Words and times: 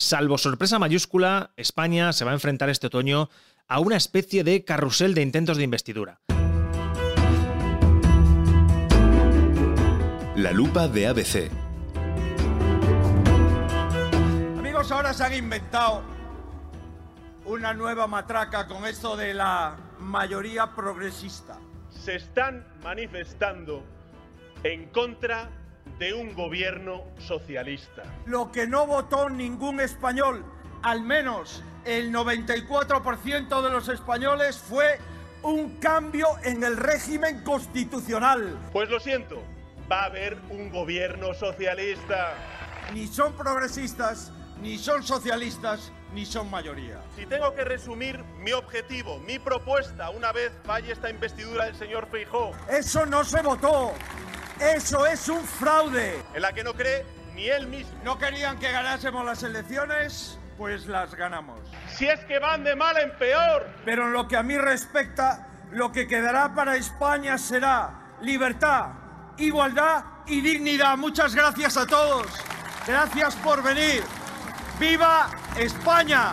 Salvo 0.00 0.38
sorpresa 0.38 0.78
mayúscula, 0.78 1.50
España 1.56 2.12
se 2.12 2.24
va 2.24 2.30
a 2.30 2.34
enfrentar 2.34 2.68
este 2.68 2.86
otoño 2.86 3.30
a 3.66 3.80
una 3.80 3.96
especie 3.96 4.44
de 4.44 4.64
carrusel 4.64 5.12
de 5.12 5.22
intentos 5.22 5.56
de 5.56 5.64
investidura. 5.64 6.20
La 10.36 10.52
lupa 10.52 10.86
de 10.86 11.08
ABC. 11.08 11.50
Amigos, 14.56 14.92
ahora 14.92 15.12
se 15.12 15.24
han 15.24 15.34
inventado 15.34 16.04
una 17.44 17.74
nueva 17.74 18.06
matraca 18.06 18.68
con 18.68 18.86
esto 18.86 19.16
de 19.16 19.34
la 19.34 19.78
mayoría 19.98 20.76
progresista. 20.76 21.58
Se 21.90 22.14
están 22.14 22.64
manifestando 22.84 23.82
en 24.62 24.90
contra 24.90 25.50
de 25.98 26.14
un 26.14 26.34
gobierno 26.34 27.04
socialista. 27.18 28.04
Lo 28.26 28.52
que 28.52 28.66
no 28.66 28.86
votó 28.86 29.28
ningún 29.28 29.80
español, 29.80 30.44
al 30.82 31.02
menos 31.02 31.62
el 31.84 32.12
94% 32.12 33.62
de 33.62 33.70
los 33.70 33.88
españoles, 33.88 34.58
fue 34.58 34.98
un 35.42 35.78
cambio 35.78 36.28
en 36.44 36.62
el 36.62 36.76
régimen 36.76 37.42
constitucional. 37.42 38.58
Pues 38.72 38.88
lo 38.90 39.00
siento, 39.00 39.42
va 39.90 40.02
a 40.02 40.06
haber 40.06 40.38
un 40.50 40.70
gobierno 40.70 41.34
socialista. 41.34 42.34
Ni 42.94 43.06
son 43.06 43.32
progresistas, 43.34 44.32
ni 44.62 44.78
son 44.78 45.02
socialistas, 45.02 45.92
ni 46.14 46.24
son 46.24 46.50
mayoría. 46.50 47.00
Si 47.16 47.26
tengo 47.26 47.54
que 47.54 47.64
resumir 47.64 48.22
mi 48.42 48.52
objetivo, 48.52 49.18
mi 49.20 49.38
propuesta, 49.38 50.10
una 50.10 50.32
vez 50.32 50.52
falle 50.64 50.92
esta 50.92 51.10
investidura 51.10 51.66
del 51.66 51.74
señor 51.74 52.08
Feijó. 52.08 52.52
Eso 52.68 53.04
no 53.06 53.24
se 53.24 53.42
votó. 53.42 53.92
Eso 54.60 55.06
es 55.06 55.28
un 55.28 55.44
fraude. 55.44 56.22
En 56.34 56.42
la 56.42 56.52
que 56.52 56.64
no 56.64 56.74
cree 56.74 57.06
ni 57.34 57.48
él 57.48 57.68
mismo. 57.68 57.92
No 58.04 58.18
querían 58.18 58.58
que 58.58 58.70
ganásemos 58.72 59.24
las 59.24 59.42
elecciones, 59.42 60.38
pues 60.56 60.86
las 60.86 61.14
ganamos. 61.14 61.60
Si 61.88 62.08
es 62.08 62.20
que 62.20 62.38
van 62.38 62.64
de 62.64 62.74
mal 62.74 62.96
en 62.98 63.16
peor. 63.16 63.68
Pero 63.84 64.06
en 64.06 64.12
lo 64.12 64.26
que 64.26 64.36
a 64.36 64.42
mí 64.42 64.58
respecta, 64.58 65.46
lo 65.70 65.92
que 65.92 66.08
quedará 66.08 66.54
para 66.54 66.76
España 66.76 67.38
será 67.38 68.16
libertad, 68.22 68.86
igualdad 69.36 70.04
y 70.26 70.40
dignidad. 70.40 70.96
Muchas 70.96 71.34
gracias 71.34 71.76
a 71.76 71.86
todos. 71.86 72.26
Gracias 72.86 73.36
por 73.36 73.62
venir. 73.62 74.02
¡Viva 74.80 75.30
España! 75.56 76.32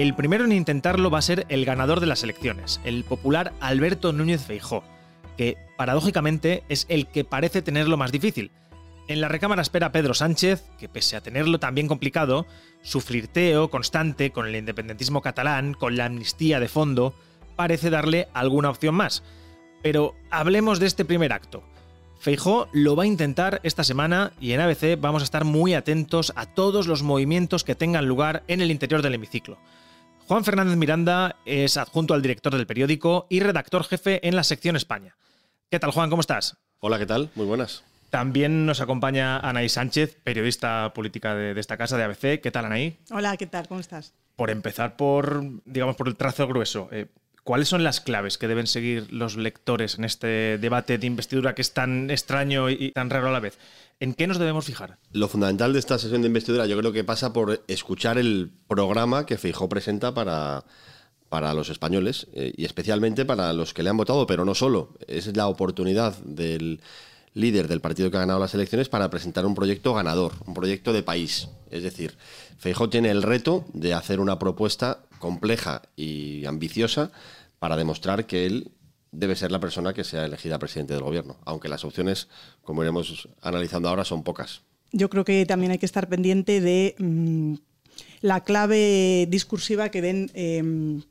El 0.00 0.14
primero 0.14 0.46
en 0.46 0.52
intentarlo 0.52 1.10
va 1.10 1.18
a 1.18 1.22
ser 1.22 1.44
el 1.50 1.66
ganador 1.66 2.00
de 2.00 2.06
las 2.06 2.22
elecciones, 2.22 2.80
el 2.84 3.04
popular 3.04 3.52
Alberto 3.60 4.14
Núñez 4.14 4.42
Feijó, 4.42 4.82
que 5.36 5.58
paradójicamente 5.76 6.64
es 6.70 6.86
el 6.88 7.06
que 7.06 7.22
parece 7.22 7.60
tenerlo 7.60 7.98
más 7.98 8.10
difícil. 8.10 8.50
En 9.08 9.20
la 9.20 9.28
recámara 9.28 9.60
espera 9.60 9.92
Pedro 9.92 10.14
Sánchez, 10.14 10.64
que 10.78 10.88
pese 10.88 11.16
a 11.16 11.20
tenerlo 11.20 11.60
tan 11.60 11.74
bien 11.74 11.86
complicado, 11.86 12.46
su 12.80 13.02
flirteo 13.02 13.68
constante 13.68 14.30
con 14.30 14.46
el 14.46 14.56
independentismo 14.56 15.20
catalán, 15.20 15.74
con 15.74 15.98
la 15.98 16.06
amnistía 16.06 16.60
de 16.60 16.68
fondo, 16.68 17.14
parece 17.54 17.90
darle 17.90 18.28
alguna 18.32 18.70
opción 18.70 18.94
más. 18.94 19.22
Pero 19.82 20.14
hablemos 20.30 20.80
de 20.80 20.86
este 20.86 21.04
primer 21.04 21.34
acto. 21.34 21.62
Feijó 22.20 22.70
lo 22.72 22.96
va 22.96 23.02
a 23.02 23.06
intentar 23.06 23.60
esta 23.64 23.84
semana 23.84 24.32
y 24.40 24.52
en 24.52 24.62
ABC 24.62 24.98
vamos 24.98 25.20
a 25.20 25.26
estar 25.26 25.44
muy 25.44 25.74
atentos 25.74 26.32
a 26.36 26.46
todos 26.46 26.86
los 26.86 27.02
movimientos 27.02 27.64
que 27.64 27.74
tengan 27.74 28.06
lugar 28.06 28.44
en 28.48 28.62
el 28.62 28.70
interior 28.70 29.02
del 29.02 29.16
hemiciclo. 29.16 29.58
Juan 30.30 30.44
Fernández 30.44 30.76
Miranda 30.76 31.34
es 31.44 31.76
adjunto 31.76 32.14
al 32.14 32.22
director 32.22 32.54
del 32.54 32.64
periódico 32.64 33.26
y 33.28 33.40
redactor 33.40 33.82
jefe 33.82 34.28
en 34.28 34.36
la 34.36 34.44
sección 34.44 34.76
España. 34.76 35.16
¿Qué 35.68 35.80
tal, 35.80 35.90
Juan? 35.90 36.08
¿Cómo 36.08 36.20
estás? 36.20 36.56
Hola, 36.78 37.00
¿qué 37.00 37.06
tal? 37.06 37.30
Muy 37.34 37.46
buenas. 37.46 37.82
También 38.10 38.64
nos 38.64 38.80
acompaña 38.80 39.40
Anaí 39.40 39.68
Sánchez, 39.68 40.18
periodista 40.22 40.92
política 40.94 41.34
de, 41.34 41.58
esta 41.58 41.76
casa 41.76 41.96
de 41.96 42.04
ABC. 42.04 42.40
¿Qué 42.40 42.50
tal, 42.52 42.66
Anaí? 42.66 42.96
Hola, 43.10 43.36
¿qué 43.36 43.48
tal? 43.48 43.66
¿Cómo 43.66 43.80
estás? 43.80 44.14
Por 44.36 44.50
empezar 44.50 44.96
por, 44.96 45.42
digamos, 45.64 45.96
por 45.96 46.06
el 46.06 46.14
trazo 46.14 46.46
grueso. 46.46 46.88
Eh, 46.92 47.08
¿Cuáles 47.50 47.66
son 47.66 47.82
las 47.82 48.00
claves 48.00 48.38
que 48.38 48.46
deben 48.46 48.68
seguir 48.68 49.12
los 49.12 49.36
lectores 49.36 49.98
en 49.98 50.04
este 50.04 50.56
debate 50.58 50.98
de 50.98 51.06
investidura 51.08 51.52
que 51.52 51.62
es 51.62 51.72
tan 51.72 52.08
extraño 52.08 52.70
y 52.70 52.92
tan 52.92 53.10
raro 53.10 53.26
a 53.26 53.32
la 53.32 53.40
vez? 53.40 53.58
¿En 53.98 54.14
qué 54.14 54.28
nos 54.28 54.38
debemos 54.38 54.66
fijar? 54.66 54.98
Lo 55.10 55.26
fundamental 55.26 55.72
de 55.72 55.80
esta 55.80 55.98
sesión 55.98 56.22
de 56.22 56.28
investidura 56.28 56.66
yo 56.66 56.78
creo 56.78 56.92
que 56.92 57.02
pasa 57.02 57.32
por 57.32 57.64
escuchar 57.66 58.18
el 58.18 58.52
programa 58.68 59.26
que 59.26 59.36
Feijó 59.36 59.68
presenta 59.68 60.14
para, 60.14 60.62
para 61.28 61.52
los 61.52 61.70
españoles 61.70 62.28
eh, 62.34 62.52
y 62.56 62.66
especialmente 62.66 63.24
para 63.24 63.52
los 63.52 63.74
que 63.74 63.82
le 63.82 63.90
han 63.90 63.96
votado, 63.96 64.28
pero 64.28 64.44
no 64.44 64.54
solo. 64.54 64.94
Es 65.08 65.36
la 65.36 65.48
oportunidad 65.48 66.16
del 66.18 66.80
líder 67.34 67.66
del 67.66 67.80
partido 67.80 68.12
que 68.12 68.16
ha 68.16 68.20
ganado 68.20 68.38
las 68.38 68.54
elecciones 68.54 68.88
para 68.88 69.10
presentar 69.10 69.44
un 69.44 69.56
proyecto 69.56 69.92
ganador, 69.92 70.34
un 70.46 70.54
proyecto 70.54 70.92
de 70.92 71.02
país. 71.02 71.48
Es 71.72 71.82
decir, 71.82 72.16
Feijó 72.58 72.88
tiene 72.88 73.10
el 73.10 73.24
reto 73.24 73.64
de 73.72 73.92
hacer 73.92 74.20
una 74.20 74.38
propuesta 74.38 75.00
compleja 75.20 75.82
y 75.94 76.44
ambiciosa 76.46 77.12
para 77.60 77.76
demostrar 77.76 78.26
que 78.26 78.46
él 78.46 78.72
debe 79.12 79.36
ser 79.36 79.52
la 79.52 79.60
persona 79.60 79.92
que 79.92 80.02
sea 80.02 80.24
elegida 80.24 80.58
presidente 80.58 80.94
del 80.94 81.04
gobierno, 81.04 81.36
aunque 81.44 81.68
las 81.68 81.84
opciones, 81.84 82.28
como 82.62 82.82
iremos 82.82 83.28
analizando 83.42 83.88
ahora, 83.88 84.04
son 84.04 84.24
pocas. 84.24 84.62
Yo 84.92 85.08
creo 85.08 85.24
que 85.24 85.46
también 85.46 85.70
hay 85.70 85.78
que 85.78 85.86
estar 85.86 86.08
pendiente 86.08 86.60
de 86.60 86.96
mm, 86.98 87.54
la 88.22 88.42
clave 88.42 89.26
discursiva 89.28 89.90
que 89.90 90.02
den 90.02 90.30
em, 90.34 91.02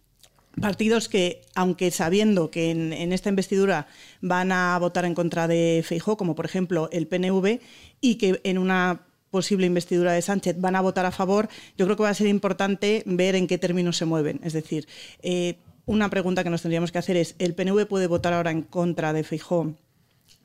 partidos 0.59 1.08
que, 1.08 1.42
aunque 1.56 1.92
sabiendo 1.92 2.52
que 2.52 2.72
en, 2.72 3.14
esta 3.14 3.30
investidura 3.30 3.88
van 4.22 4.52
a 4.52 4.78
votar 4.80 5.06
en 5.06 5.16
contra 5.16 5.48
de 5.48 5.84
Feijó, 5.86 6.18
como 6.18 6.36
por 6.36 6.46
ejemplo 6.46 6.90
el 6.92 7.08
PNV, 7.08 7.59
y 8.02 8.16
que 8.16 8.42
en 8.44 8.58
una 8.58 9.02
posible 9.32 9.66
investidura 9.66 10.14
de 10.14 10.22
Sánchez 10.22 10.56
van 10.60 10.76
a 10.76 10.82
votar 10.82 11.06
a 11.06 11.12
favor, 11.12 11.50
yo 11.78 11.86
creo 11.86 11.98
que 11.98 12.04
va 12.04 12.10
a 12.10 12.14
ser 12.14 12.28
importante 12.28 13.04
ver 13.06 13.36
en 13.36 13.48
qué 13.48 13.58
términos 13.58 13.98
se 13.98 14.06
mueven. 14.06 14.40
Es 14.44 14.54
decir, 14.54 14.88
eh, 15.22 15.58
una 15.86 16.10
pregunta 16.10 16.44
que 16.44 16.50
nos 16.50 16.62
tendríamos 16.62 16.92
que 16.92 17.00
hacer 17.00 17.18
es, 17.18 17.36
¿el 17.40 17.56
PNV 17.56 17.88
puede 17.88 18.08
votar 18.08 18.34
ahora 18.34 18.52
en 18.52 18.62
contra 18.62 19.14
de 19.14 19.24
Feijó? 19.24 19.76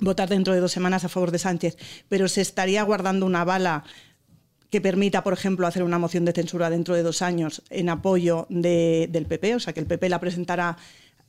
votar 0.00 0.28
dentro 0.28 0.54
de 0.54 0.60
dos 0.60 0.72
semanas 0.72 1.04
a 1.04 1.08
favor 1.08 1.30
de 1.30 1.38
Sánchez, 1.38 1.76
pero 2.08 2.28
se 2.28 2.40
estaría 2.40 2.82
guardando 2.82 3.26
una 3.26 3.44
bala 3.44 3.84
que 4.70 4.80
permita, 4.80 5.22
por 5.22 5.32
ejemplo, 5.32 5.66
hacer 5.66 5.84
una 5.84 5.98
moción 5.98 6.24
de 6.24 6.32
censura 6.32 6.68
dentro 6.68 6.96
de 6.96 7.02
dos 7.02 7.22
años 7.22 7.62
en 7.70 7.88
apoyo 7.88 8.46
del 8.48 9.26
PP, 9.26 9.54
o 9.54 9.60
sea, 9.60 9.72
que 9.72 9.80
el 9.80 9.86
PP 9.86 10.08
la 10.08 10.18
presentará 10.18 10.76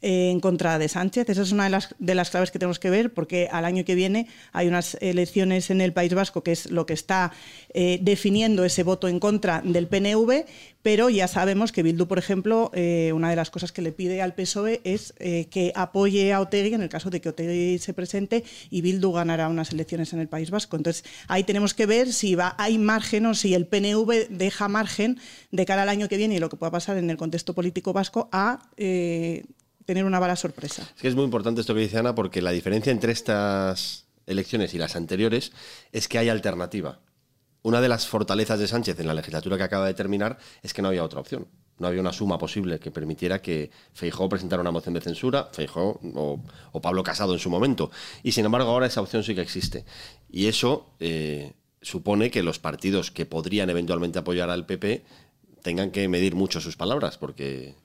en 0.02 0.40
contra 0.40 0.78
de 0.78 0.88
Sánchez. 0.88 1.30
Esa 1.30 1.42
es 1.42 1.52
una 1.52 1.66
de 1.66 1.70
las, 1.70 1.96
de 2.00 2.16
las 2.16 2.30
claves 2.30 2.52
que 2.52 2.60
tenemos 2.60 2.80
que 2.80 2.90
ver, 2.90 3.14
porque 3.14 3.50
al 3.52 3.66
año 3.66 3.86
que 3.86 3.96
viene 3.96 4.28
hay 4.52 4.68
unas 4.68 4.98
elecciones 5.02 5.70
en 5.70 5.82
el 5.82 5.94
País 5.94 6.14
Vasco, 6.14 6.44
que 6.44 6.52
es 6.52 6.70
lo 6.70 6.86
que 6.86 6.94
está 6.94 7.32
eh, 7.74 8.00
definiendo 8.02 8.64
ese 8.66 8.84
voto 8.84 9.08
en 9.08 9.20
contra 9.20 9.62
del 9.64 9.88
PNV, 9.88 10.46
pero 10.82 11.10
ya 11.10 11.28
sabemos 11.28 11.72
que 11.72 11.82
Bildu, 11.82 12.08
por 12.08 12.20
ejemplo, 12.20 12.70
eh, 12.76 13.12
una 13.16 13.32
de 13.32 13.36
las 13.36 13.50
cosas 13.50 13.72
que 13.72 13.82
le 13.82 13.92
pide 13.92 14.22
al 14.22 14.36
PSOE 14.36 14.82
es 14.84 15.16
eh, 15.18 15.48
que 15.50 15.72
apoye 15.76 16.32
a 16.32 16.42
Otegi 16.42 16.76
en 16.76 16.84
el 16.84 16.90
caso 16.90 17.10
de 17.10 17.22
que 17.22 17.30
Otegi 17.30 17.80
se 17.80 17.94
presente 17.96 18.44
y 18.70 18.82
Bildu 18.82 19.12
ganará 19.12 19.50
unas 19.50 19.72
elecciones 19.72 20.14
en 20.14 20.20
el 20.20 20.28
País 20.28 20.52
Vasco. 20.52 20.78
Entonces, 20.78 21.04
ahí 21.28 21.44
tenemos 21.44 21.74
que 21.74 21.88
ver 21.88 22.14
si 22.14 22.36
va, 22.36 22.54
hay 22.60 22.78
margen 22.78 23.26
o 23.26 23.34
si 23.34 23.56
el 23.56 23.66
PNV 23.66 24.28
deja 24.30 24.68
margen 24.68 25.20
de 25.52 25.66
cara 25.66 25.82
al 25.82 25.90
año 25.90 26.08
que 26.08 26.18
viene 26.18 26.36
y 26.36 26.40
lo 26.40 26.50
que 26.50 26.58
pueda 26.58 26.72
pasar 26.72 26.98
en 26.98 27.10
el 27.10 27.18
contexto 27.18 27.56
político 27.56 27.92
vasco 27.92 28.30
a 28.32 28.70
tener 29.86 30.06
una 30.06 30.20
bala 30.20 30.36
sorpresa. 30.36 30.84
Es 30.96 31.02
que 31.02 31.08
es 31.08 31.16
muy 31.16 31.24
importante 31.24 31.62
esto 31.62 31.74
que 31.74 31.82
dice 31.82 31.98
Ana 31.98 32.16
porque 32.16 32.42
la 32.42 32.52
diferencia 32.52 32.92
entre 32.92 33.12
estas 33.12 34.06
elecciones 34.26 34.74
y 34.74 34.78
las 34.78 34.96
anteriores 34.96 35.52
es 35.92 36.08
que 36.08 36.18
hay 36.18 36.30
alternativa. 36.30 37.00
Una 37.62 37.82
de 37.82 37.90
las 37.90 38.08
fortalezas 38.08 38.60
de 38.60 38.68
Sánchez 38.68 39.00
en 39.00 39.08
la 39.08 39.14
legislatura 39.14 39.58
que 39.58 39.64
acaba 39.64 39.88
de 39.88 39.94
terminar 39.94 40.38
es 40.62 40.74
que 40.74 40.82
no 40.82 40.90
había 40.90 41.04
otra 41.04 41.20
opción. 41.20 41.48
No 41.78 41.88
había 41.88 42.00
una 42.00 42.14
suma 42.14 42.38
posible 42.38 42.80
que 42.80 42.92
permitiera 42.92 43.42
que 43.42 43.70
Feijó 43.92 44.30
presentara 44.30 44.62
una 44.62 44.72
moción 44.72 44.94
de 44.94 45.02
censura, 45.02 45.50
Feijó 45.52 46.00
o, 46.14 46.82
Pablo 46.82 47.04
Casado 47.04 47.34
en 47.34 47.40
su 47.40 47.50
momento. 47.50 47.92
Y 48.24 48.32
sin 48.32 48.46
embargo 48.46 48.70
ahora 48.70 48.86
esa 48.86 49.02
opción 49.02 49.24
sí 49.24 49.36
que 49.36 49.42
existe. 49.42 49.84
Y 50.30 50.48
eso 50.48 50.92
eh, 51.00 51.54
supone 51.82 52.32
que 52.32 52.44
los 52.44 52.60
partidos 52.60 53.12
que 53.12 53.26
podrían 53.26 53.70
eventualmente 53.70 54.20
apoyar 54.20 54.50
al 54.50 54.66
PP 54.66 55.04
tengan 55.62 55.92
que 55.92 56.08
medir 56.08 56.36
mucho 56.36 56.62
sus 56.62 56.78
palabras, 56.78 57.18
porque 57.18 57.76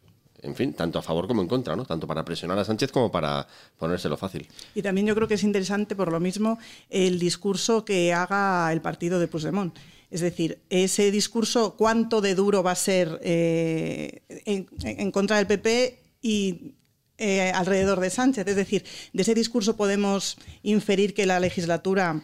en 0.43 0.55
fin, 0.55 0.73
tanto 0.73 0.99
a 0.99 1.03
favor 1.03 1.27
como 1.27 1.43
en 1.43 1.49
contra, 1.49 1.77
¿no? 1.77 1.85
Tanto 1.85 2.07
para 2.07 2.25
presionar 2.25 2.59
a 2.59 2.65
Sánchez 2.65 2.93
como 2.93 3.11
para 3.11 3.47
ponérselo 3.79 4.17
fácil. 4.17 4.47
Y 4.75 4.83
también 4.83 5.07
yo 5.07 5.15
creo 5.15 5.29
que 5.29 5.35
es 5.35 5.45
interesante, 5.45 5.95
por 5.97 6.11
lo 6.11 6.21
mismo, 6.21 6.59
el 6.89 7.19
discurso 7.19 7.85
que 7.85 8.13
haga 8.13 8.73
el 8.73 8.81
partido 8.81 9.19
de 9.19 9.29
Puigdemont. 9.29 9.77
Es 10.11 10.21
decir, 10.21 10.59
ese 10.71 11.11
discurso, 11.11 11.77
cuánto 11.77 12.21
de 12.21 12.35
duro 12.35 12.63
va 12.63 12.73
a 12.73 12.77
ser 12.77 13.21
eh, 13.23 14.23
en, 14.45 15.13
contra 15.13 15.37
del 15.37 15.47
PP 15.47 15.99
y 16.21 16.75
eh, 17.17 17.53
alrededor 17.53 18.01
de 18.01 18.11
Sánchez. 18.11 18.47
Es 18.49 18.57
decir, 18.57 18.85
de 19.13 19.23
ese 19.23 19.35
discurso 19.35 19.77
podemos 19.77 20.37
inferir 20.63 21.15
que 21.15 21.27
la 21.27 21.39
legislatura 21.39 22.23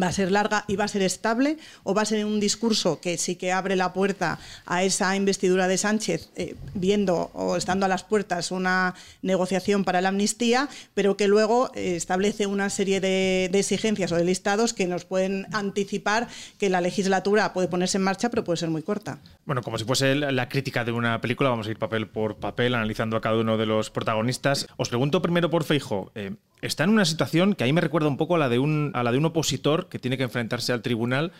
va 0.00 0.08
a 0.08 0.12
ser 0.12 0.30
larga 0.30 0.64
y 0.68 0.76
va 0.76 0.84
a 0.84 0.88
ser 0.88 1.02
estable 1.02 1.58
o 1.82 1.94
va 1.94 2.02
a 2.02 2.06
ser 2.06 2.24
un 2.24 2.40
discurso 2.40 3.00
que 3.00 3.18
sí 3.18 3.36
que 3.36 3.52
abre 3.52 3.76
la 3.76 3.92
puerta 3.92 4.38
a 4.66 4.82
esa 4.82 5.14
investidura 5.16 5.68
de 5.68 5.78
Sánchez 5.78 6.30
eh, 6.36 6.54
viendo 6.74 7.30
o 7.34 7.56
estando 7.56 7.86
a 7.86 7.88
las 7.88 8.04
puertas 8.04 8.50
una 8.50 8.94
negociación 9.22 9.84
para 9.84 10.00
la 10.00 10.08
amnistía 10.08 10.68
pero 10.94 11.16
que 11.16 11.28
luego 11.28 11.70
eh, 11.74 11.96
establece 11.96 12.46
una 12.46 12.70
serie 12.70 13.00
de, 13.00 13.50
exigencias 13.52 14.12
o 14.12 14.16
de 14.16 14.24
listados 14.24 14.72
que 14.72 14.86
nos 14.86 15.04
pueden 15.04 15.46
anticipar 15.52 16.28
que 16.58 16.70
la 16.70 16.80
legislatura 16.80 17.52
puede 17.52 17.68
ponerse 17.68 17.98
en 17.98 18.04
marcha 18.04 18.30
pero 18.30 18.44
puede 18.44 18.56
ser 18.56 18.70
muy 18.70 18.82
corta. 18.82 19.20
Bueno, 19.44 19.62
como 19.62 19.78
si 19.78 19.84
fuese 19.84 20.14
la 20.14 20.48
crítica 20.48 20.84
de 20.84 20.92
una 20.92 21.20
película, 21.20 21.50
vamos 21.50 21.66
a 21.66 21.70
ir 21.70 21.78
papel 21.78 22.08
por 22.08 22.36
papel 22.36 22.74
analizando 22.74 23.16
a 23.16 23.20
cada 23.20 23.36
uno 23.36 23.56
de 23.56 23.66
los 23.66 23.90
protagonistas. 23.90 24.66
Os 24.76 24.88
pregunto 24.88 25.22
primero 25.22 25.50
por 25.50 25.64
Feijo. 25.64 26.12
Eh, 26.14 26.34
está 26.60 26.84
en 26.84 26.90
una 26.90 27.04
situación 27.04 27.54
que 27.54 27.64
ahí 27.64 27.72
me 27.72 27.80
recuerda 27.80 28.08
un 28.08 28.16
poco 28.16 28.36
a 28.36 28.38
la 28.38 28.48
de 28.48 28.58
un, 28.58 28.92
a 28.94 29.02
la 29.02 29.12
de 29.12 29.18
un 29.18 29.24
opositor 29.26 29.81
que 29.88 29.98
tiene 29.98 30.16
que 30.16 30.24
enfrentarse 30.24 30.72
al 30.72 30.82
tribunal, 30.82 31.32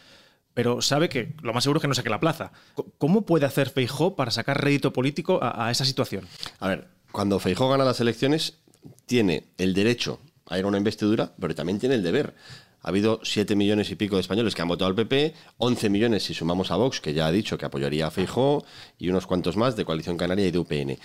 pero 0.54 0.82
sabe 0.82 1.08
que 1.08 1.34
lo 1.42 1.52
más 1.52 1.64
seguro 1.64 1.78
es 1.78 1.82
que 1.82 1.88
no 1.88 1.94
saque 1.94 2.10
la 2.10 2.20
plaza. 2.20 2.52
¿Cómo 2.98 3.22
puede 3.22 3.46
hacer 3.46 3.70
Feijó 3.70 4.16
para 4.16 4.30
sacar 4.30 4.62
rédito 4.62 4.92
político 4.92 5.40
a, 5.42 5.70
esa 5.70 5.84
situación? 5.84 6.26
A 6.60 6.68
ver, 6.68 6.88
cuando 7.10 7.38
Feijó 7.38 7.68
gana 7.68 7.84
las 7.84 8.00
elecciones, 8.00 8.58
tiene 9.06 9.48
el 9.58 9.74
derecho 9.74 10.20
a 10.46 10.58
ir 10.58 10.64
a 10.64 10.68
una 10.68 10.78
investidura, 10.78 11.32
pero 11.40 11.54
también 11.54 11.78
tiene 11.78 11.94
el 11.94 12.02
deber. 12.02 12.34
Ha 12.82 12.88
habido 12.88 13.20
7 13.22 13.54
millones 13.54 13.90
y 13.90 13.94
pico 13.94 14.16
de 14.16 14.22
españoles 14.22 14.54
que 14.54 14.62
han 14.62 14.68
votado 14.68 14.88
al 14.88 14.96
PP, 14.96 15.34
11 15.58 15.88
millones 15.88 16.24
si 16.24 16.34
sumamos 16.34 16.70
a 16.70 16.76
Vox, 16.76 17.00
que 17.00 17.14
ya 17.14 17.26
ha 17.26 17.32
dicho 17.32 17.56
que 17.56 17.64
apoyaría 17.64 18.08
a 18.08 18.10
Feijó, 18.10 18.64
y 18.98 19.08
unos 19.08 19.26
cuantos 19.26 19.56
más 19.56 19.76
de 19.76 19.84
Coalición 19.84 20.16
Canaria 20.16 20.46
y 20.46 20.50
de 20.50 20.58
UPN. 20.58 20.98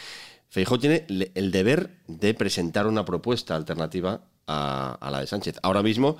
Feijó 0.49 0.79
tiene 0.79 1.05
el 1.07 1.51
deber 1.51 1.97
de 2.07 2.33
presentar 2.33 2.87
una 2.87 3.05
propuesta 3.05 3.55
alternativa 3.55 4.21
a, 4.47 5.09
la 5.11 5.19
de 5.19 5.27
Sánchez. 5.27 5.59
Ahora 5.61 5.83
mismo 5.83 6.17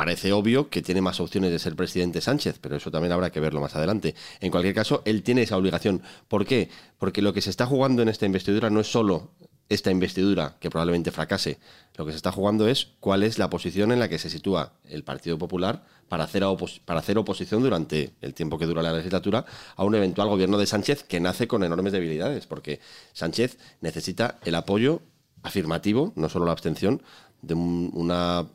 parece 0.00 0.32
obvio 0.32 0.70
que 0.70 0.80
tiene 0.80 1.02
más 1.02 1.20
opciones 1.20 1.50
de 1.50 1.58
ser 1.58 1.76
presidente 1.76 2.22
Sánchez, 2.22 2.58
pero 2.58 2.74
eso 2.74 2.90
también 2.90 3.12
habrá 3.12 3.28
que 3.28 3.38
verlo 3.38 3.60
más 3.60 3.76
adelante. 3.76 4.14
En 4.40 4.50
cualquier 4.50 4.74
caso, 4.74 5.02
él 5.04 5.22
tiene 5.22 5.42
esa 5.42 5.58
obligación. 5.58 6.00
¿Por 6.26 6.46
qué? 6.46 6.70
Porque 6.96 7.20
lo 7.20 7.34
que 7.34 7.42
se 7.42 7.50
está 7.50 7.66
jugando 7.66 8.00
en 8.00 8.08
esta 8.08 8.24
investidura 8.24 8.70
no 8.70 8.80
es 8.80 8.90
solo 8.90 9.32
esta 9.68 9.90
investidura, 9.90 10.56
que 10.58 10.70
probablemente 10.70 11.10
fracase. 11.10 11.58
Lo 11.96 12.06
que 12.06 12.12
se 12.12 12.16
está 12.16 12.32
jugando 12.32 12.66
es 12.66 12.88
cuál 12.98 13.22
es 13.22 13.38
la 13.38 13.50
posición 13.50 13.92
en 13.92 13.98
la 13.98 14.08
que 14.08 14.18
se 14.18 14.30
sitúa 14.30 14.72
el 14.84 15.04
Partido 15.04 15.36
Popular 15.36 15.84
para 16.08 16.24
hacer, 16.24 16.44
para 16.86 17.00
hacer 17.00 17.18
oposición 17.18 17.62
durante 17.62 18.14
el 18.22 18.32
tiempo 18.32 18.56
que 18.56 18.64
dura 18.64 18.80
la 18.80 18.94
legislatura 18.94 19.44
a 19.76 19.84
un 19.84 19.94
eventual 19.94 20.28
gobierno 20.28 20.56
de 20.56 20.64
Sánchez 20.64 21.02
que 21.02 21.20
nace 21.20 21.46
con 21.46 21.62
enormes 21.62 21.92
debilidades, 21.92 22.46
porque 22.46 22.80
Sánchez 23.12 23.58
necesita 23.82 24.38
el 24.46 24.54
apoyo 24.54 25.02
afirmativo, 25.42 26.14
no 26.16 26.30
solo 26.30 26.46
la 26.46 26.52
abstención, 26.52 27.02
de 27.42 27.52
un, 27.52 27.90
una, 27.92 28.46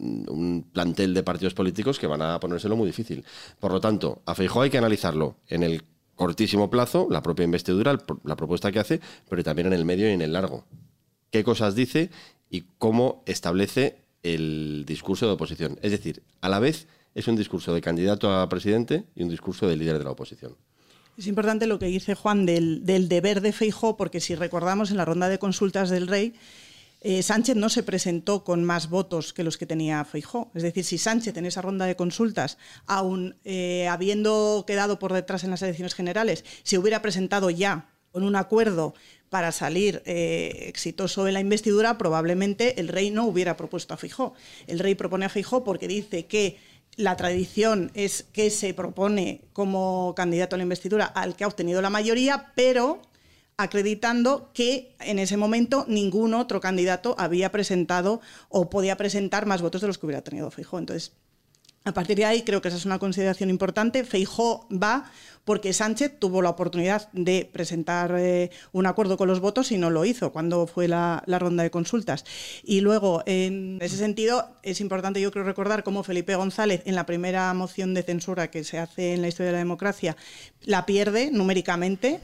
un 0.00 0.66
plantel 0.72 1.14
de 1.14 1.22
partidos 1.22 1.54
políticos 1.54 1.98
que 1.98 2.06
van 2.06 2.22
a 2.22 2.40
ponérselo 2.40 2.76
muy 2.76 2.86
difícil. 2.86 3.24
Por 3.58 3.72
lo 3.72 3.80
tanto, 3.80 4.22
a 4.26 4.34
Feijóo 4.34 4.62
hay 4.62 4.70
que 4.70 4.78
analizarlo 4.78 5.36
en 5.48 5.62
el 5.62 5.84
cortísimo 6.14 6.68
plazo, 6.68 7.08
la 7.10 7.22
propia 7.22 7.44
investidura, 7.44 7.98
la 8.24 8.36
propuesta 8.36 8.70
que 8.70 8.78
hace, 8.78 9.00
pero 9.28 9.42
también 9.42 9.68
en 9.68 9.72
el 9.72 9.84
medio 9.84 10.08
y 10.08 10.12
en 10.12 10.22
el 10.22 10.32
largo. 10.32 10.66
¿Qué 11.30 11.44
cosas 11.44 11.74
dice 11.74 12.10
y 12.50 12.64
cómo 12.78 13.22
establece 13.26 14.02
el 14.22 14.84
discurso 14.86 15.26
de 15.26 15.32
oposición? 15.32 15.78
Es 15.82 15.92
decir, 15.92 16.22
a 16.40 16.48
la 16.48 16.58
vez 16.58 16.88
es 17.14 17.28
un 17.28 17.36
discurso 17.36 17.72
de 17.72 17.80
candidato 17.80 18.32
a 18.32 18.48
presidente 18.48 19.04
y 19.14 19.22
un 19.22 19.28
discurso 19.28 19.66
de 19.66 19.76
líder 19.76 19.98
de 19.98 20.04
la 20.04 20.10
oposición. 20.10 20.56
Es 21.16 21.26
importante 21.26 21.66
lo 21.66 21.78
que 21.78 21.86
dice 21.86 22.14
Juan 22.14 22.46
del, 22.46 22.82
deber 22.84 23.40
de 23.40 23.52
Feijó, 23.52 23.96
porque 23.96 24.20
si 24.20 24.34
recordamos 24.34 24.90
en 24.90 24.96
la 24.96 25.04
ronda 25.04 25.28
de 25.28 25.38
consultas 25.38 25.90
del 25.90 26.06
rey, 26.06 26.34
eh, 27.00 27.22
Sánchez 27.22 27.56
no 27.56 27.68
se 27.68 27.82
presentó 27.82 28.44
con 28.44 28.64
más 28.64 28.90
votos 28.90 29.32
que 29.32 29.44
los 29.44 29.56
que 29.56 29.66
tenía 29.66 30.04
Feijó. 30.04 30.50
Es 30.54 30.62
decir, 30.62 30.84
si 30.84 30.98
Sánchez 30.98 31.36
en 31.36 31.46
esa 31.46 31.62
ronda 31.62 31.86
de 31.86 31.96
consultas, 31.96 32.58
aún 32.86 33.36
eh, 33.44 33.88
habiendo 33.88 34.64
quedado 34.66 34.98
por 34.98 35.12
detrás 35.12 35.44
en 35.44 35.50
las 35.50 35.62
elecciones 35.62 35.94
generales, 35.94 36.44
se 36.62 36.78
hubiera 36.78 37.00
presentado 37.00 37.48
ya 37.50 37.88
con 38.12 38.24
un 38.24 38.36
acuerdo 38.36 38.94
para 39.30 39.52
salir 39.52 40.02
eh, 40.04 40.64
exitoso 40.66 41.28
en 41.28 41.34
la 41.34 41.40
investidura, 41.40 41.96
probablemente 41.96 42.80
el 42.80 42.88
rey 42.88 43.10
no 43.10 43.24
hubiera 43.24 43.56
propuesto 43.56 43.94
a 43.94 43.96
Feijó. 43.96 44.34
El 44.66 44.80
rey 44.80 44.94
propone 44.94 45.26
a 45.26 45.28
Feijó 45.28 45.62
porque 45.64 45.86
dice 45.88 46.26
que 46.26 46.58
la 46.96 47.16
tradición 47.16 47.92
es 47.94 48.24
que 48.32 48.50
se 48.50 48.74
propone 48.74 49.42
como 49.52 50.12
candidato 50.16 50.56
a 50.56 50.58
la 50.58 50.64
investidura 50.64 51.06
al 51.06 51.36
que 51.36 51.44
ha 51.44 51.46
obtenido 51.46 51.80
la 51.80 51.90
mayoría, 51.90 52.52
pero 52.56 53.00
acreditando 53.62 54.50
que 54.52 54.94
en 55.00 55.18
ese 55.18 55.36
momento 55.36 55.84
ningún 55.88 56.34
otro 56.34 56.60
candidato 56.60 57.14
había 57.18 57.52
presentado 57.52 58.20
o 58.48 58.70
podía 58.70 58.96
presentar 58.96 59.46
más 59.46 59.62
votos 59.62 59.80
de 59.80 59.86
los 59.86 59.98
que 59.98 60.06
hubiera 60.06 60.22
tenido 60.22 60.50
Feijóo. 60.50 60.78
Entonces, 60.78 61.12
a 61.84 61.94
partir 61.94 62.18
de 62.18 62.26
ahí 62.26 62.42
creo 62.42 62.60
que 62.60 62.68
esa 62.68 62.76
es 62.76 62.84
una 62.84 62.98
consideración 62.98 63.48
importante. 63.48 64.04
Feijó 64.04 64.68
va 64.70 65.10
porque 65.46 65.72
Sánchez 65.72 66.18
tuvo 66.18 66.42
la 66.42 66.50
oportunidad 66.50 67.10
de 67.12 67.48
presentar 67.50 68.14
eh, 68.18 68.50
un 68.72 68.84
acuerdo 68.84 69.16
con 69.16 69.28
los 69.28 69.40
votos 69.40 69.72
y 69.72 69.78
no 69.78 69.88
lo 69.88 70.04
hizo 70.04 70.30
cuando 70.30 70.66
fue 70.66 70.88
la, 70.88 71.24
ronda 71.26 71.62
de 71.62 71.70
consultas. 71.70 72.26
Y 72.62 72.82
luego, 72.82 73.22
en 73.24 73.78
ese 73.80 73.96
sentido, 73.96 74.50
es 74.62 74.82
importante 74.82 75.22
yo 75.22 75.32
creo 75.32 75.42
recordar 75.42 75.82
cómo 75.82 76.02
Felipe 76.02 76.34
González 76.34 76.82
en 76.84 76.94
la 76.94 77.06
primera 77.06 77.52
moción 77.54 77.94
de 77.94 78.02
censura 78.02 78.50
que 78.50 78.62
se 78.62 78.78
hace 78.78 79.14
en 79.14 79.22
la 79.22 79.28
historia 79.28 79.46
de 79.46 79.52
la 79.52 79.58
democracia 79.58 80.16
la 80.60 80.84
pierde 80.84 81.30
numéricamente 81.32 82.20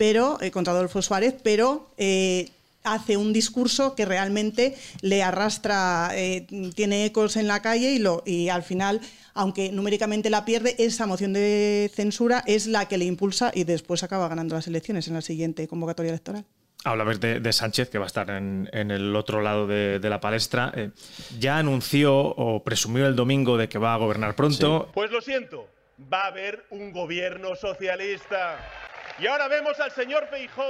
pero 0.00 0.38
eh, 0.40 0.50
contra 0.50 0.72
Adolfo 0.72 1.02
Suárez, 1.02 1.34
pero 1.42 1.90
eh, 1.98 2.48
hace 2.84 3.18
un 3.18 3.34
discurso 3.34 3.94
que 3.94 4.06
realmente 4.06 4.74
le 5.02 5.22
arrastra, 5.22 6.08
eh, 6.14 6.46
tiene 6.74 7.04
ecos 7.04 7.36
en 7.36 7.46
la 7.46 7.60
calle 7.60 7.90
y, 7.90 7.98
lo, 7.98 8.22
y 8.24 8.48
al 8.48 8.62
final, 8.62 9.02
aunque 9.34 9.70
numéricamente 9.70 10.30
la 10.30 10.46
pierde, 10.46 10.74
esa 10.78 11.04
moción 11.04 11.34
de 11.34 11.90
censura 11.94 12.42
es 12.46 12.66
la 12.66 12.88
que 12.88 12.96
le 12.96 13.04
impulsa 13.04 13.52
y 13.54 13.64
después 13.64 14.02
acaba 14.02 14.26
ganando 14.26 14.54
las 14.54 14.66
elecciones 14.66 15.06
en 15.06 15.12
la 15.12 15.20
siguiente 15.20 15.68
convocatoria 15.68 16.12
electoral. 16.12 16.46
Hablamos 16.82 17.20
de, 17.20 17.40
de, 17.40 17.52
Sánchez, 17.52 17.90
que 17.90 17.98
va 17.98 18.04
a 18.04 18.06
estar 18.06 18.30
en, 18.30 18.70
el 18.72 19.14
otro 19.14 19.42
lado 19.42 19.66
de, 19.66 20.00
la 20.02 20.18
palestra. 20.18 20.72
Eh, 20.74 20.92
ya 21.38 21.58
anunció 21.58 22.16
o 22.16 22.64
presumió 22.64 23.06
el 23.06 23.16
domingo 23.16 23.58
de 23.58 23.68
que 23.68 23.76
va 23.76 23.92
a 23.92 23.98
gobernar 23.98 24.34
pronto. 24.34 24.88
Pues 24.94 25.10
lo 25.10 25.20
siento, 25.20 25.68
va 26.10 26.22
a 26.22 26.28
haber 26.28 26.64
un 26.70 26.90
gobierno 26.90 27.54
socialista. 27.54 28.66
Y 29.20 29.26
ahora 29.26 29.48
vemos 29.48 29.78
al 29.80 29.90
señor 29.90 30.26
Feijó 30.30 30.62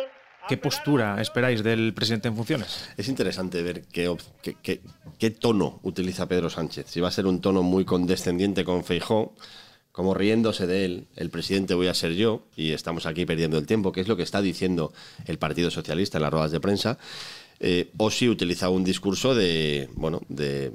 ¿Qué 0.49 0.57
postura 0.57 1.21
esperáis 1.21 1.63
del 1.63 1.93
presidente 1.95 2.29
en 2.29 2.35
funciones? 2.35 2.89
Es 2.97 3.09
interesante 3.09 3.63
ver 3.63 3.83
qué, 3.83 4.13
qué, 5.19 5.31
tono 5.31 5.79
utiliza 5.83 6.27
Pedro 6.27 6.51
Sánchez. 6.51 6.87
Si 6.89 7.01
va 7.01 7.09
a 7.09 7.13
ser 7.13 7.27
un 7.27 7.41
tono 7.41 7.63
muy 7.63 7.85
condescendiente 7.85 8.65
con 8.65 8.83
Feijó, 8.83 9.35
como 9.93 10.15
riéndose 10.15 10.67
de 10.67 10.85
él, 10.85 11.07
el 11.17 11.31
presidente 11.31 11.75
voy 11.75 11.89
a 11.89 11.95
ser 11.95 12.15
yo, 12.15 12.47
y 12.57 12.73
estamos 12.73 13.07
aquí 13.07 13.27
perdiendo 13.27 13.59
el 13.59 13.67
tiempo, 13.67 13.93
que 13.93 14.01
es 14.01 14.09
lo 14.09 14.17
que 14.17 14.23
está 14.23 14.41
diciendo 14.41 14.93
el 15.27 15.39
Partido 15.39 15.71
Socialista 15.71 16.19
en 16.19 16.23
las 16.23 16.33
ruedas 16.33 16.53
de 16.53 16.61
prensa, 16.61 16.99
eh, 17.61 17.91
o 17.99 18.11
si 18.11 18.29
utiliza 18.29 18.71
un 18.71 18.83
discurso 18.83 19.35
de, 19.35 19.89
bueno, 19.93 20.23
de 20.29 20.73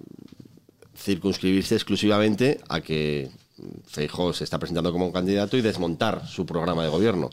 circunscribirse 0.96 1.76
exclusivamente 1.76 2.62
a 2.70 2.82
que 2.82 3.32
Feijó 3.88 4.34
se 4.34 4.44
está 4.44 4.60
presentando 4.60 4.92
como 4.92 5.06
un 5.06 5.12
candidato 5.12 5.58
y 5.58 5.62
desmontar 5.62 6.28
su 6.28 6.46
programa 6.46 6.84
de 6.84 6.90
gobierno. 6.90 7.30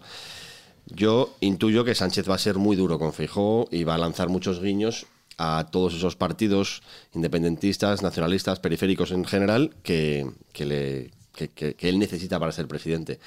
Yo 0.86 1.34
intuyo 1.40 1.84
que 1.84 1.94
Sánchez 1.94 2.28
va 2.28 2.34
a 2.34 2.38
ser 2.38 2.56
muy 2.56 2.76
duro 2.76 2.98
con 2.98 3.12
Feijó 3.12 3.68
y 3.70 3.84
va 3.84 3.94
a 3.94 3.98
lanzar 3.98 4.28
muchos 4.28 4.60
guiños 4.60 5.06
a 5.38 5.68
todos 5.70 5.94
esos 5.94 6.16
partidos 6.16 6.82
independentistas, 7.14 8.02
nacionalistas, 8.02 8.60
periféricos 8.60 9.12
en 9.12 9.24
general 9.24 9.74
que, 9.82 10.26
le, 10.58 11.10
que, 11.32 11.76
él 11.80 11.98
necesita 11.98 12.38
para 12.38 12.52
ser 12.52 12.68
presidente. 12.68 13.20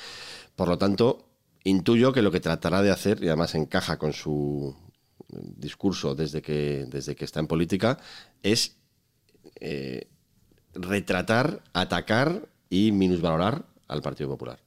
Por 0.55 0.67
lo 0.67 0.77
tanto, 0.77 1.25
intuyo 1.63 2.13
que 2.13 2.21
lo 2.21 2.31
que 2.31 2.39
tratará 2.39 2.81
de 2.81 2.91
hacer, 2.91 3.23
y 3.23 3.27
además 3.27 3.55
encaja 3.55 3.97
con 3.97 4.13
su 4.13 4.75
discurso 5.29 6.15
desde 6.15 6.41
que, 6.41 6.85
desde 6.87 7.15
que 7.15 7.25
está 7.25 7.39
en 7.39 7.47
política, 7.47 7.97
es 8.43 8.75
eh, 9.59 10.07
retratar, 10.73 11.61
atacar 11.73 12.47
y 12.69 12.91
minusvalorar 12.91 13.65
al 13.87 14.01
Partido 14.01 14.29
Popular. 14.29 14.64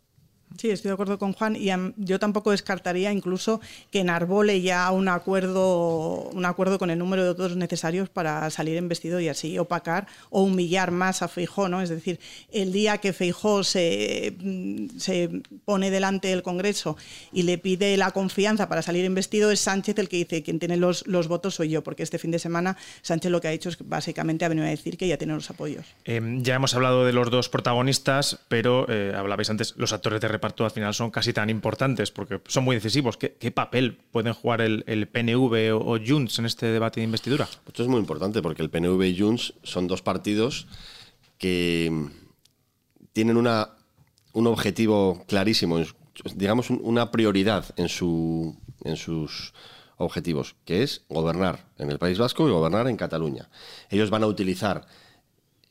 Sí, 0.57 0.71
estoy 0.71 0.89
de 0.89 0.95
acuerdo 0.95 1.19
con 1.19 1.33
Juan 1.35 1.57
y 1.57 1.71
yo 1.97 2.19
tampoco 2.19 2.51
descartaría 2.51 3.13
incluso 3.13 3.61
que 3.91 4.01
enarbole 4.01 4.61
ya 4.61 4.91
un 4.91 5.09
acuerdo, 5.09 6.31
un 6.33 6.45
acuerdo 6.45 6.79
con 6.79 6.91
el 6.91 6.99
número 6.99 7.23
de 7.23 7.29
votos 7.31 7.57
necesarios 7.57 8.09
para 8.09 8.49
salir 8.51 8.77
en 8.77 8.89
vestido 8.89 9.21
y 9.21 9.29
así 9.29 9.59
opacar 9.59 10.07
o 10.31 10.43
humillar 10.43 10.91
más 10.91 11.23
a 11.23 11.29
Feijó, 11.29 11.69
¿no? 11.69 11.83
Es 11.83 11.91
decir, 11.91 12.19
el 12.51 12.73
día 12.73 12.99
que 12.99 13.13
Feijó 13.13 13.63
se, 13.63 14.35
mm, 14.41 14.99
se 14.99 15.43
pone 15.65 15.91
delante 15.91 16.29
del 16.29 16.43
Congreso 16.43 16.97
y 17.33 17.43
le 17.43 17.59
pide 17.59 17.97
la 17.97 18.11
confianza 18.11 18.69
para 18.69 18.83
salir 18.83 19.05
en 19.05 19.15
vestido, 19.15 19.51
es 19.51 19.61
Sánchez 19.61 19.99
el 19.99 20.09
que 20.09 20.17
dice 20.17 20.43
quien 20.43 20.59
tiene 20.59 20.77
los, 20.77 21.07
los 21.07 21.29
votos 21.29 21.55
soy 21.55 21.69
yo, 21.69 21.83
porque 21.83 22.03
este 22.03 22.19
fin 22.19 22.31
de 22.31 22.39
semana 22.39 22.77
Sánchez 23.03 23.31
lo 23.31 23.41
que 23.41 23.49
ha 23.49 23.53
hecho 23.53 23.69
es 23.69 23.77
que 23.77 23.85
básicamente 23.85 24.45
ha 24.45 24.49
venido 24.49 24.67
a 24.67 24.71
decir 24.71 24.97
que 24.97 25.07
ya 25.07 25.19
tiene 25.19 25.35
los 25.35 25.51
apoyos. 25.51 25.87
Em, 26.05 26.43
ya 26.43 26.55
hemos 26.55 26.75
hablado 26.75 27.05
de 27.05 27.13
los 27.13 27.31
dos 27.31 27.49
protagonistas, 27.49 28.41
pero 28.49 28.87
eh, 28.89 29.13
hablabais 29.15 29.51
antes 29.51 29.75
los 29.77 29.93
actores 29.93 30.21
de 30.21 30.29
reparto 30.39 30.65
al 30.65 30.71
final 30.71 30.95
son 30.95 31.11
casi 31.11 31.33
tan 31.33 31.51
importantes 31.51 32.11
porque 32.11 32.41
son 32.47 32.65
muy 32.65 32.77
decisivos. 32.77 33.17
¿Qué, 33.17 33.51
papel 33.51 33.99
pueden 34.11 34.33
jugar 34.33 34.61
el, 34.61 35.09
PNV 35.09 35.75
o, 35.75 35.99
Junts 36.05 36.39
en 36.39 36.47
este 36.47 36.67
debate 36.67 37.01
de 37.01 37.05
investidura? 37.05 37.49
Esto 37.67 37.83
es 37.83 37.89
muy 37.89 37.99
importante 37.99 38.41
porque 38.41 38.63
el 38.63 38.71
PNV 38.71 39.03
y 39.03 39.19
Junts 39.19 39.55
son 39.63 39.87
dos 39.87 40.03
partidos 40.03 40.67
que 41.39 42.09
tienen 43.13 43.37
una, 43.37 43.71
un 44.33 44.47
objetivo 44.47 45.25
clarísimo, 45.27 45.81
digamos 46.35 46.71
una 46.71 47.11
prioridad 47.11 47.65
en, 47.77 47.89
su, 47.89 48.57
en 48.85 48.97
sus 48.97 49.53
objetivos, 49.97 50.55
que 50.65 50.83
es 50.83 51.05
gobernar 51.09 51.67
en 51.79 51.91
el 51.91 51.99
País 51.99 52.19
Vasco 52.19 52.49
y 52.49 52.53
gobernar 52.53 52.87
en 52.89 52.97
Cataluña. 52.97 53.49
Ellos 53.91 54.11
van 54.11 54.23
a 54.23 54.27
utilizar 54.27 54.87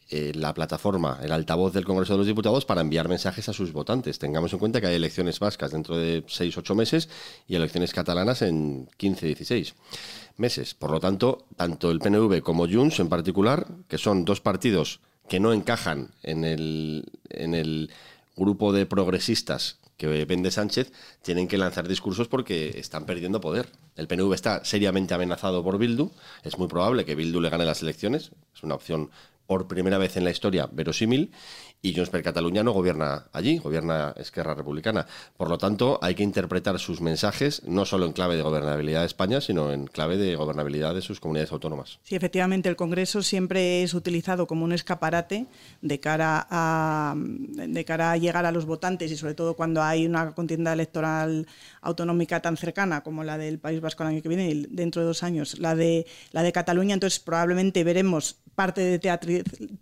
eh, 0.09 0.31
la 0.35 0.53
plataforma, 0.53 1.19
el 1.21 1.33
altavoz 1.33 1.73
del 1.73 1.83
Congreso 1.83 2.13
de 2.13 2.19
los 2.19 2.27
Diputados 2.27 2.63
para 2.63 2.79
enviar 2.79 3.09
mensajes 3.09 3.49
a 3.49 3.53
sus 3.53 3.73
votantes. 3.73 4.19
Tengamos 4.19 4.53
en 4.53 4.59
cuenta 4.59 4.79
que 4.79 4.87
hay 4.87 4.95
elecciones 4.95 5.39
vascas 5.39 5.71
dentro 5.71 5.97
de 5.97 6.25
6-8 6.25 6.75
meses 6.75 7.09
y 7.47 7.55
elecciones 7.55 7.93
catalanas 7.93 8.41
en 8.41 8.87
15-16 8.97 9.73
meses. 10.37 10.73
Por 10.75 10.91
lo 10.91 11.01
tanto, 11.01 11.45
tanto 11.57 11.91
el 11.91 11.99
PNV 11.99 12.41
como 12.41 12.67
Junts 12.67 12.99
en 13.01 13.09
particular, 13.09 13.67
que 13.89 13.97
son 13.97 14.23
dos 14.23 14.39
partidos 14.39 15.01
que 15.27 15.41
no 15.41 15.51
encajan 15.51 16.11
en 16.23 16.45
el, 16.45 17.11
en 17.29 17.53
el 17.53 17.91
grupo 18.37 18.71
de 18.71 18.85
progresistas 18.85 19.79
que 19.97 20.25
vende 20.25 20.51
Sánchez, 20.51 20.93
tienen 21.23 21.47
que 21.47 21.57
lanzar 21.57 21.87
discursos 21.87 22.27
porque 22.27 22.79
están 22.79 23.05
perdiendo 23.05 23.41
poder. 23.41 23.67
El 23.95 24.07
PNV 24.07 24.31
está 24.33 24.63
seriamente 24.63 25.15
amenazado 25.15 25.63
por 25.63 25.79
Bildu. 25.79 26.11
Es 26.43 26.57
muy 26.57 26.67
probable 26.67 27.03
que 27.03 27.15
Bildu 27.15 27.41
le 27.41 27.49
gane 27.49 27.65
las 27.65 27.81
elecciones. 27.81 28.31
Es 28.55 28.63
una 28.63 28.75
opción 28.75 29.09
por 29.47 29.67
primera 29.67 29.97
vez 29.97 30.17
en 30.17 30.25
la 30.25 30.31
historia 30.31 30.69
verosímil 30.71 31.31
y 31.81 31.93
Junts 31.93 32.09
per 32.09 32.23
Catalunya 32.23 32.63
no 32.63 32.71
gobierna 32.71 33.27
allí, 33.33 33.59
gobierna 33.59 34.13
Esquerra 34.17 34.55
Republicana. 34.55 35.05
Por 35.37 35.49
lo 35.49 35.57
tanto, 35.57 35.99
hay 36.01 36.15
que 36.15 36.23
interpretar 36.23 36.79
sus 36.79 37.01
mensajes 37.01 37.61
no 37.65 37.85
solo 37.85 38.05
en 38.05 38.13
clave 38.13 38.35
de 38.35 38.41
gobernabilidad 38.41 39.01
de 39.01 39.07
España, 39.07 39.41
sino 39.41 39.71
en 39.71 39.85
clave 39.85 40.17
de 40.17 40.35
gobernabilidad 40.35 40.95
de 40.95 41.01
sus 41.01 41.19
comunidades 41.19 41.51
autónomas. 41.51 41.99
Sí, 42.03 42.15
efectivamente, 42.15 42.67
el 42.67 42.75
Congreso 42.75 43.21
siempre 43.21 43.83
es 43.83 43.93
utilizado 43.93 44.47
como 44.47 44.65
un 44.65 44.73
escaparate 44.73 45.45
de 45.81 45.99
cara 45.99 46.47
a, 46.49 47.15
de 47.15 47.85
cara 47.85 48.11
a 48.11 48.17
llegar 48.17 48.45
a 48.45 48.51
los 48.51 48.65
votantes 48.65 49.11
y 49.11 49.17
sobre 49.17 49.35
todo 49.35 49.55
cuando 49.55 49.83
hay 49.83 50.05
una 50.05 50.33
contienda 50.33 50.73
electoral 50.73 51.47
autonómica 51.81 52.41
tan 52.41 52.57
cercana 52.57 53.01
como 53.01 53.23
la 53.23 53.37
del 53.37 53.59
País 53.59 53.81
Vasco 53.81 54.03
el 54.03 54.09
año 54.09 54.21
que 54.21 54.29
viene 54.29 54.49
y 54.49 54.65
dentro 54.69 55.01
de 55.01 55.07
dos 55.07 55.23
años 55.23 55.59
la 55.59 55.75
de, 55.75 56.07
la 56.31 56.41
de 56.41 56.51
Cataluña. 56.51 56.95
Entonces, 56.95 57.19
probablemente 57.19 57.83
veremos 57.83 58.37
parte 58.55 58.81
de 58.81 58.99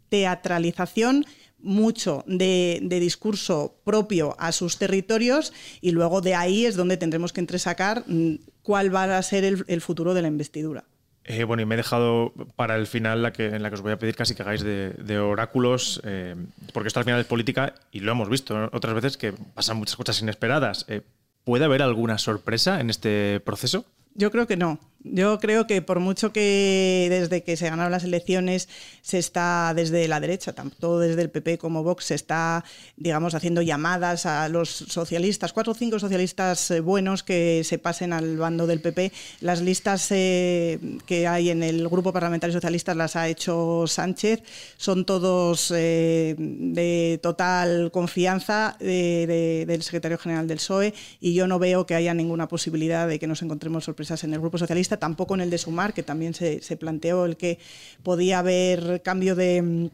teatralización 0.09 1.25
mucho 1.65 2.23
de, 2.27 2.79
discurso 2.81 3.75
propio 3.83 4.35
a 4.39 4.51
sus 4.51 4.77
territorios 4.77 5.51
y 5.81 5.91
luego 5.91 6.21
de 6.21 6.35
ahí 6.35 6.65
es 6.65 6.75
donde 6.75 6.97
tendremos 6.97 7.33
que 7.33 7.41
entresacar 7.41 8.03
mm, 8.07 8.35
cuál 8.61 8.93
va 8.93 9.17
a 9.17 9.23
ser 9.23 9.43
el, 9.43 9.81
futuro 9.81 10.13
de 10.13 10.21
la 10.21 10.27
investidura. 10.27 10.85
Eh, 11.23 11.43
bueno, 11.43 11.63
y 11.63 11.65
me 11.65 11.73
he 11.73 11.77
dejado 11.77 12.33
para 12.55 12.75
el 12.75 12.85
final 12.85 13.23
la 13.23 13.33
que, 13.33 13.47
en 13.47 13.63
la 13.63 13.69
que 13.69 13.75
os 13.75 13.81
voy 13.81 13.91
a 13.91 13.99
pedir 13.99 14.15
casi 14.15 14.35
que 14.35 14.43
hagáis 14.43 14.63
de, 14.63 15.19
oráculos, 15.19 15.99
eh, 16.03 16.35
porque 16.71 16.87
esto 16.87 16.99
al 16.99 17.05
final 17.05 17.19
es 17.19 17.25
política 17.25 17.73
y 17.91 18.01
lo 18.01 18.11
hemos 18.11 18.29
visto 18.29 18.69
otras 18.71 18.93
veces 18.93 19.17
que 19.17 19.33
pasan 19.33 19.77
muchas 19.77 19.95
cosas 19.95 20.21
inesperadas. 20.21 20.85
Eh, 20.87 21.01
¿Puede 21.43 21.65
haber 21.65 21.81
alguna 21.81 22.19
sorpresa 22.19 22.79
en 22.79 22.91
este 22.91 23.39
proceso? 23.39 23.85
Yo 24.13 24.31
creo 24.31 24.47
que 24.47 24.55
no. 24.55 24.79
Yo 25.07 25.37
creo 25.39 25.67
que 25.67 25.83
por 25.83 25.99
mucho 25.99 26.33
que 26.33 27.07
desde 27.11 27.43
que 27.43 27.57
se 27.57 27.69
ganaron 27.69 27.91
las 27.91 28.03
elecciones 28.03 28.67
se 29.03 29.19
está 29.19 29.71
desde 29.75 30.07
la 30.07 30.19
derecha, 30.19 30.53
tanto 30.53 30.97
desde 30.97 31.21
el 31.21 31.29
PP 31.29 31.59
como 31.59 31.83
Vox, 31.83 32.05
se 32.05 32.15
está, 32.15 32.63
digamos, 32.97 33.35
haciendo 33.35 33.61
llamadas 33.61 34.25
a 34.25 34.49
los 34.49 34.69
socialistas, 34.69 35.53
cuatro 35.53 35.73
o 35.73 35.75
cinco 35.75 35.99
socialistas 35.99 36.71
eh, 36.71 36.79
buenos 36.79 37.21
que 37.21 37.61
se 37.63 37.77
pasen 37.77 38.13
al 38.13 38.37
bando 38.37 38.65
del 38.65 38.81
PP. 38.81 39.11
Las 39.41 39.61
listas 39.61 40.07
eh, 40.09 40.79
que 41.05 41.27
hay 41.27 41.51
en 41.51 41.61
el 41.61 41.87
grupo 41.87 42.11
parlamentario 42.11 42.53
socialista 42.53 42.95
las 42.95 43.15
ha 43.15 43.27
hecho 43.27 43.85
Sánchez, 43.85 44.41
son 44.77 45.05
todos 45.05 45.71
eh, 45.75 46.33
de 46.37 47.19
total 47.21 47.91
confianza 47.91 48.75
del 48.79 49.83
secretario 49.83 50.17
general 50.17 50.47
del 50.47 50.57
PSOE 50.57 50.95
y 51.19 51.35
yo 51.35 51.45
no 51.45 51.59
veo 51.59 51.85
que 51.85 51.93
haya 51.93 52.13
ninguna 52.15 52.47
posibilidad 52.47 53.07
de 53.07 53.19
que 53.19 53.27
nos 53.27 53.43
encontremos 53.43 53.83
sorpresas 53.83 54.23
en 54.23 54.33
el 54.33 54.39
grupo 54.39 54.57
socialista 54.57 54.94
tampoco 54.97 55.35
en 55.35 55.41
el 55.41 55.49
de 55.49 55.57
Sumar, 55.57 55.93
que 55.93 56.03
también 56.03 56.33
se, 56.33 56.59
planteó 56.77 57.25
el 57.25 57.37
que 57.37 57.59
podía 58.03 58.39
haber 58.39 59.01
cambio 59.01 59.35
de 59.35 59.89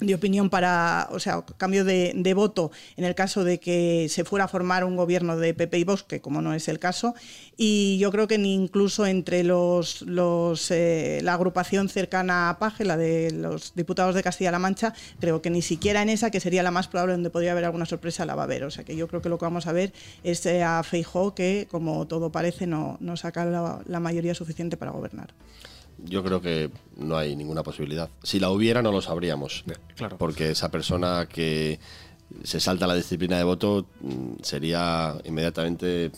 de 0.00 0.14
opinión 0.14 0.50
para, 0.50 1.08
o 1.12 1.18
sea, 1.18 1.42
cambio 1.56 1.84
de, 1.84 2.34
voto 2.34 2.70
en 2.96 3.04
el 3.04 3.14
caso 3.14 3.44
de 3.44 3.60
que 3.60 4.06
se 4.08 4.24
fuera 4.24 4.46
a 4.46 4.48
formar 4.48 4.84
un 4.84 4.96
gobierno 4.96 5.36
de 5.36 5.54
PP 5.54 5.78
y 5.78 5.84
Vox, 5.84 6.02
que 6.02 6.20
como 6.20 6.42
no 6.42 6.54
es 6.54 6.68
el 6.68 6.78
caso, 6.78 7.14
y 7.56 7.98
yo 7.98 8.10
creo 8.10 8.26
que 8.26 8.38
ni 8.38 8.54
incluso 8.54 9.06
entre 9.06 9.44
los, 9.44 10.02
los 10.02 10.70
eh, 10.70 11.20
la 11.22 11.34
agrupación 11.34 11.88
cercana 11.88 12.50
a 12.50 12.58
Paje, 12.58 12.84
la 12.84 12.96
de 12.96 13.30
los 13.30 13.74
diputados 13.74 14.14
de 14.14 14.22
Castilla-La 14.22 14.58
Mancha, 14.58 14.94
creo 15.20 15.42
que 15.42 15.50
ni 15.50 15.62
siquiera 15.62 16.02
en 16.02 16.08
esa, 16.08 16.30
que 16.30 16.40
sería 16.40 16.62
la 16.62 16.70
más 16.70 16.88
probable 16.88 17.12
donde 17.14 17.30
podría 17.30 17.52
haber 17.52 17.64
alguna 17.64 17.86
sorpresa, 17.86 18.24
la 18.24 18.34
va 18.34 18.42
a 18.42 18.44
haber. 18.44 18.64
O 18.64 18.70
sea 18.70 18.84
que 18.84 18.96
yo 18.96 19.08
creo 19.08 19.22
que 19.22 19.28
lo 19.28 19.38
que 19.38 19.44
vamos 19.44 19.66
a 19.66 19.72
ver 19.72 19.92
es 20.24 20.44
eh, 20.46 20.62
a 20.62 20.82
Feijó 20.82 21.34
que, 21.34 21.68
como 21.70 22.06
todo 22.06 22.32
parece, 22.32 22.66
no, 22.66 22.96
no 23.00 23.16
saca 23.16 23.44
la 23.44 24.00
mayoría 24.00 24.34
suficiente 24.34 24.76
para 24.76 24.90
gobernar 24.90 25.34
yo 26.04 26.22
creo 26.22 26.40
que 26.40 26.70
no 26.96 27.16
hay 27.16 27.36
ninguna 27.36 27.62
posibilidad. 27.62 28.08
Si 28.22 28.40
la 28.40 28.50
hubiera, 28.50 28.82
no 28.82 28.92
lo 28.92 29.00
sabríamos. 29.00 29.64
Claro. 29.96 30.18
Porque 30.18 30.50
esa 30.50 30.70
persona 30.70 31.26
que 31.28 31.78
se 32.44 32.60
salta 32.60 32.86
la 32.86 32.94
disciplina 32.94 33.36
de 33.36 33.44
voto 33.44 33.86
mm, 34.00 34.42
sería 34.42 35.16
inmediatamente, 35.24 36.06
eh, 36.06 36.12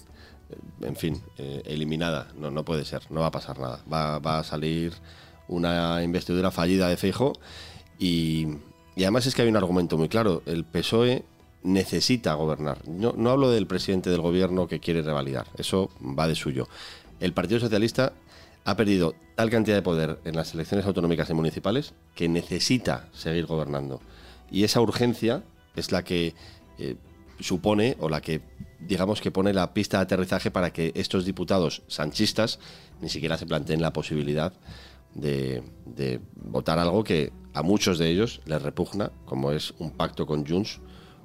en 0.82 0.96
fin, 0.96 1.22
eh, 1.38 1.62
eliminada. 1.66 2.28
No, 2.38 2.50
no 2.50 2.64
puede 2.64 2.84
ser, 2.84 3.02
no 3.10 3.20
va 3.20 3.26
a 3.26 3.32
pasar 3.32 3.58
nada. 3.58 3.80
Va, 3.92 4.18
va 4.18 4.38
a 4.38 4.44
salir 4.44 4.92
una 5.48 6.02
investidura 6.02 6.50
fallida 6.50 6.88
de 6.88 6.96
Feijo 6.96 7.34
y, 7.98 8.46
y, 8.96 9.02
además 9.02 9.26
es 9.26 9.34
que 9.34 9.42
hay 9.42 9.48
un 9.48 9.56
argumento 9.56 9.98
muy 9.98 10.08
claro. 10.08 10.42
El 10.46 10.64
PSOE 10.64 11.24
necesita 11.62 12.34
gobernar. 12.34 12.86
No, 12.88 13.14
no 13.16 13.30
hablo 13.30 13.50
del 13.50 13.66
presidente 13.66 14.10
del 14.10 14.20
gobierno 14.20 14.66
que 14.66 14.80
quiere 14.80 15.02
revalidar, 15.02 15.46
eso 15.58 15.90
va 16.00 16.28
de 16.28 16.34
suyo. 16.34 16.68
El 17.20 17.32
Partido 17.32 17.60
Socialista 17.60 18.12
ha 18.64 18.76
perdido 18.76 19.14
tal 19.34 19.50
cantidad 19.50 19.76
de 19.76 19.82
poder 19.82 20.20
en 20.24 20.36
las 20.36 20.54
elecciones 20.54 20.86
autonómicas 20.86 21.28
y 21.30 21.34
municipales 21.34 21.94
que 22.14 22.28
necesita 22.28 23.08
seguir 23.12 23.46
gobernando. 23.46 24.00
Y 24.50 24.64
esa 24.64 24.80
urgencia 24.80 25.42
es 25.76 25.92
la 25.92 26.02
que 26.02 26.34
eh, 26.78 26.96
supone 27.40 27.96
o 28.00 28.08
la 28.08 28.20
que 28.20 28.42
digamos 28.80 29.20
que 29.20 29.30
pone 29.30 29.52
la 29.52 29.74
pista 29.74 29.98
de 29.98 30.04
aterrizaje 30.04 30.50
para 30.50 30.72
que 30.72 30.92
estos 30.94 31.24
diputados 31.24 31.82
sanchistas 31.88 32.58
ni 33.00 33.08
siquiera 33.08 33.36
se 33.36 33.46
planteen 33.46 33.82
la 33.82 33.92
posibilidad 33.92 34.52
de, 35.14 35.62
votar 36.36 36.78
algo 36.78 37.04
que 37.04 37.32
a 37.52 37.62
muchos 37.62 37.98
de 37.98 38.10
ellos 38.10 38.40
les 38.46 38.60
repugna, 38.60 39.12
como 39.24 39.52
es 39.52 39.72
un 39.78 39.90
pacto 39.92 40.26
con 40.26 40.44
Junts, 40.46 40.80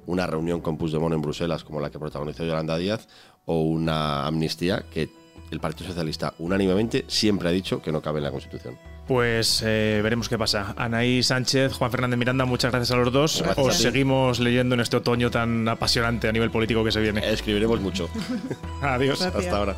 una 0.06 0.26
reunión 0.26 0.60
con 0.60 0.76
Puigdemont 0.76 1.14
en 1.14 1.22
Bruselas 1.22 1.64
como 1.64 1.80
la 1.80 1.90
que 1.90 1.98
protagonizó 1.98 2.44
Yolanda 2.44 2.78
Díaz 2.78 3.08
o 3.46 3.62
una 3.62 4.26
amnistía 4.26 4.84
que 4.92 5.08
el 5.50 5.60
Partido 5.60 5.88
Socialista 5.88 6.34
unánimemente 6.38 7.04
siempre 7.08 7.48
ha 7.48 7.52
dicho 7.52 7.82
que 7.82 7.92
no 7.92 8.00
cabe 8.00 8.18
en 8.18 8.24
la 8.24 8.30
Constitución. 8.30 8.78
Pues 9.06 9.62
eh, 9.66 10.00
veremos 10.02 10.28
qué 10.28 10.38
pasa. 10.38 10.74
Anaí 10.76 11.22
Sánchez, 11.22 11.72
Juan 11.72 11.90
Fernández 11.90 12.18
Miranda, 12.18 12.44
muchas 12.44 12.70
gracias 12.70 12.92
a 12.92 12.96
los 12.96 13.12
dos. 13.12 13.42
Os 13.56 13.76
seguimos 13.76 14.38
leyendo 14.38 14.76
en 14.76 14.80
este 14.80 14.96
otoño 14.96 15.30
tan 15.30 15.68
apasionante 15.68 16.28
a 16.28 16.32
nivel 16.32 16.50
político 16.50 16.84
que 16.84 16.92
se 16.92 17.00
viene. 17.00 17.28
Escribiremos 17.28 17.80
mucho. 17.80 18.08
Adiós. 18.82 19.20
Hasta 19.22 19.56
ahora. 19.56 19.76